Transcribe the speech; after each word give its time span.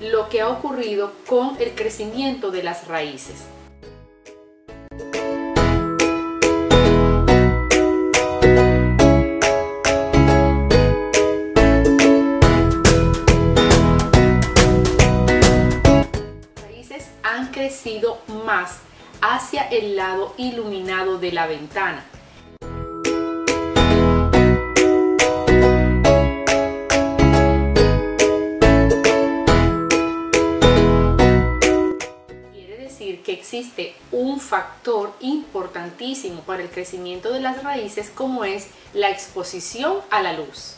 lo 0.00 0.30
que 0.30 0.40
ha 0.40 0.48
ocurrido 0.48 1.12
con 1.26 1.56
el 1.60 1.74
crecimiento 1.74 2.50
de 2.50 2.62
las 2.62 2.88
raíces. 2.88 3.44
Las 16.54 16.64
raíces 16.64 17.10
han 17.22 17.48
crecido 17.48 18.20
más 18.46 18.78
hacia 19.20 19.64
el 19.64 19.96
lado 19.96 20.32
iluminado 20.38 21.18
de 21.18 21.32
la 21.32 21.46
ventana. 21.46 22.06
Existe 33.50 33.96
un 34.12 34.38
factor 34.38 35.12
importantísimo 35.18 36.42
para 36.42 36.62
el 36.62 36.70
crecimiento 36.70 37.32
de 37.32 37.40
las 37.40 37.64
raíces 37.64 38.08
como 38.08 38.44
es 38.44 38.68
la 38.94 39.10
exposición 39.10 39.98
a 40.10 40.22
la 40.22 40.34
luz. 40.34 40.76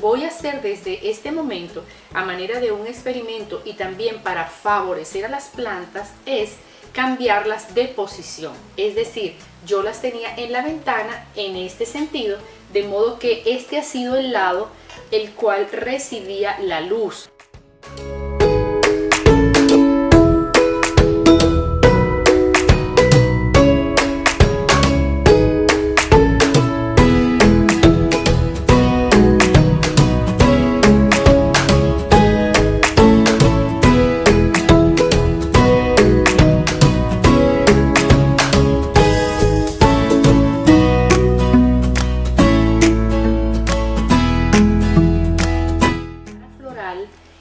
Voy 0.00 0.24
a 0.24 0.28
hacer 0.28 0.62
desde 0.62 1.10
este 1.10 1.32
momento, 1.32 1.84
a 2.14 2.24
manera 2.24 2.60
de 2.60 2.72
un 2.72 2.86
experimento 2.86 3.62
y 3.64 3.74
también 3.74 4.22
para 4.22 4.46
favorecer 4.46 5.24
a 5.24 5.28
las 5.28 5.48
plantas, 5.48 6.12
es 6.26 6.52
cambiarlas 6.92 7.74
de 7.74 7.86
posición. 7.86 8.52
Es 8.76 8.94
decir, 8.94 9.36
yo 9.66 9.82
las 9.82 10.00
tenía 10.00 10.34
en 10.36 10.52
la 10.52 10.62
ventana 10.62 11.26
en 11.36 11.56
este 11.56 11.86
sentido, 11.86 12.38
de 12.72 12.82
modo 12.84 13.18
que 13.18 13.42
este 13.46 13.78
ha 13.78 13.82
sido 13.82 14.16
el 14.16 14.32
lado 14.32 14.68
el 15.10 15.32
cual 15.32 15.68
recibía 15.70 16.58
la 16.60 16.80
luz. 16.80 17.30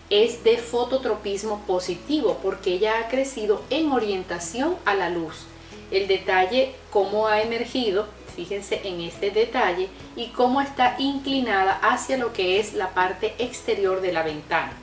Es 0.09 0.43
de 0.43 0.57
fototropismo 0.57 1.63
positivo 1.67 2.39
porque 2.41 2.73
ella 2.73 2.99
ha 2.99 3.07
crecido 3.09 3.61
en 3.69 3.91
orientación 3.91 4.75
a 4.85 4.93
la 4.93 5.09
luz. 5.09 5.45
El 5.91 6.07
detalle, 6.07 6.75
cómo 6.91 7.27
ha 7.27 7.41
emergido, 7.41 8.07
fíjense 8.35 8.81
en 8.87 9.01
este 9.01 9.31
detalle, 9.31 9.89
y 10.15 10.27
cómo 10.27 10.61
está 10.61 10.95
inclinada 10.97 11.79
hacia 11.81 12.17
lo 12.17 12.33
que 12.33 12.59
es 12.59 12.73
la 12.73 12.89
parte 12.93 13.35
exterior 13.37 14.01
de 14.01 14.13
la 14.13 14.23
ventana. 14.23 14.73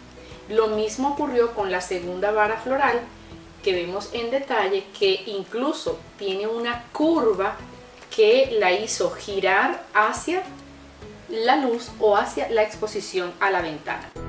Lo 0.48 0.68
mismo 0.68 1.10
ocurrió 1.10 1.54
con 1.54 1.70
la 1.70 1.80
segunda 1.80 2.30
vara 2.30 2.58
floral, 2.58 3.00
que 3.62 3.72
vemos 3.72 4.10
en 4.12 4.30
detalle 4.30 4.84
que 4.98 5.22
incluso 5.26 5.98
tiene 6.18 6.46
una 6.46 6.84
curva 6.92 7.56
que 8.14 8.56
la 8.60 8.72
hizo 8.72 9.10
girar 9.10 9.84
hacia 9.94 10.42
la 11.30 11.56
luz 11.56 11.90
o 11.98 12.16
hacia 12.16 12.50
la 12.50 12.62
exposición 12.62 13.32
a 13.40 13.50
la 13.50 13.62
ventana. 13.62 14.23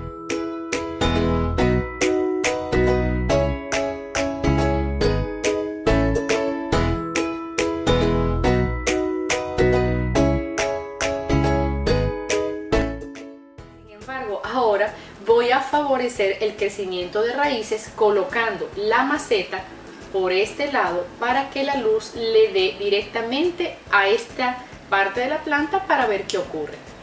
Ahora 14.56 14.94
voy 15.26 15.52
a 15.52 15.60
favorecer 15.60 16.38
el 16.42 16.56
crecimiento 16.56 17.22
de 17.22 17.34
raíces 17.34 17.92
colocando 17.96 18.70
la 18.76 19.04
maceta 19.04 19.60
por 20.14 20.32
este 20.32 20.72
lado 20.72 21.06
para 21.20 21.50
que 21.50 21.64
la 21.64 21.76
luz 21.76 22.14
le 22.16 22.52
dé 22.54 22.76
directamente 22.80 23.78
a 23.92 24.08
esta 24.08 24.58
parte 24.90 25.22
de 25.22 25.28
la 25.28 25.40
planta 25.40 25.86
para 25.86 26.06
ver 26.08 26.24
qué 26.24 26.38
ocurre. 26.38 26.95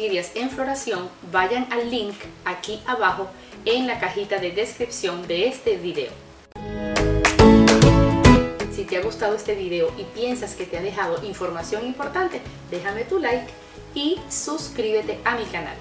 En 0.00 0.48
floración, 0.50 1.08
vayan 1.32 1.66
al 1.72 1.90
link 1.90 2.14
aquí 2.44 2.80
abajo 2.86 3.28
en 3.64 3.88
la 3.88 3.98
cajita 3.98 4.38
de 4.38 4.52
descripción 4.52 5.26
de 5.26 5.48
este 5.48 5.76
video. 5.76 6.12
Si 8.70 8.84
te 8.84 8.96
ha 8.96 9.02
gustado 9.02 9.34
este 9.34 9.56
video 9.56 9.92
y 9.98 10.04
piensas 10.04 10.54
que 10.54 10.66
te 10.66 10.78
ha 10.78 10.82
dejado 10.82 11.24
información 11.26 11.84
importante, 11.84 12.40
déjame 12.70 13.04
tu 13.04 13.18
like 13.18 13.52
y 13.92 14.20
suscríbete 14.28 15.18
a 15.24 15.36
mi 15.36 15.44
canal. 15.46 15.76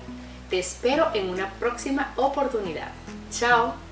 Te 0.50 0.58
espero 0.58 1.10
en 1.14 1.30
una 1.30 1.54
próxima 1.60 2.12
oportunidad. 2.16 2.92
Chao. 3.30 3.87